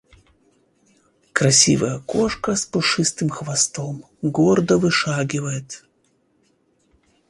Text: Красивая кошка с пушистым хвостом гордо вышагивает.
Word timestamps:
Красивая 1.31 1.99
кошка 1.99 2.55
с 2.55 2.65
пушистым 2.65 3.29
хвостом 3.29 4.03
гордо 4.23 4.79
вышагивает. 4.79 5.83